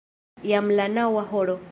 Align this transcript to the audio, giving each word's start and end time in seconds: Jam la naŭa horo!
Jam 0.51 0.71
la 0.79 0.87
naŭa 0.95 1.27
horo! 1.35 1.59